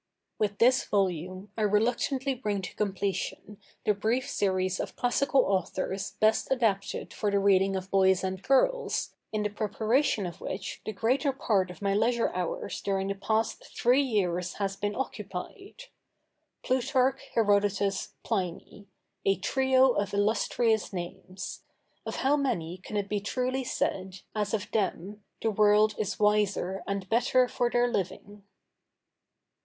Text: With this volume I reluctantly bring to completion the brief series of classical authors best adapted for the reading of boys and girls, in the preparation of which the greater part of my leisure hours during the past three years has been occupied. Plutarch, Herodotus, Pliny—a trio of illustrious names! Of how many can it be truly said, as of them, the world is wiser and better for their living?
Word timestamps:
With 0.39 0.57
this 0.57 0.83
volume 0.83 1.51
I 1.55 1.61
reluctantly 1.61 2.33
bring 2.33 2.63
to 2.63 2.73
completion 2.75 3.59
the 3.85 3.93
brief 3.93 4.27
series 4.27 4.79
of 4.79 4.95
classical 4.95 5.41
authors 5.41 6.13
best 6.19 6.49
adapted 6.49 7.13
for 7.13 7.29
the 7.29 7.37
reading 7.37 7.75
of 7.75 7.91
boys 7.91 8.23
and 8.23 8.41
girls, 8.41 9.13
in 9.31 9.43
the 9.43 9.51
preparation 9.51 10.25
of 10.25 10.41
which 10.41 10.81
the 10.87 10.91
greater 10.91 11.31
part 11.31 11.69
of 11.69 11.83
my 11.83 11.93
leisure 11.93 12.33
hours 12.33 12.81
during 12.81 13.09
the 13.09 13.13
past 13.13 13.63
three 13.63 14.01
years 14.01 14.53
has 14.53 14.75
been 14.75 14.95
occupied. 14.95 15.83
Plutarch, 16.63 17.21
Herodotus, 17.35 18.15
Pliny—a 18.23 19.35
trio 19.35 19.91
of 19.91 20.15
illustrious 20.15 20.91
names! 20.91 21.61
Of 22.07 22.15
how 22.15 22.35
many 22.35 22.79
can 22.79 22.97
it 22.97 23.07
be 23.07 23.19
truly 23.19 23.63
said, 23.63 24.21
as 24.33 24.55
of 24.55 24.71
them, 24.71 25.23
the 25.43 25.51
world 25.51 25.93
is 25.99 26.17
wiser 26.19 26.81
and 26.87 27.07
better 27.07 27.47
for 27.47 27.69
their 27.69 27.87
living? 27.87 28.41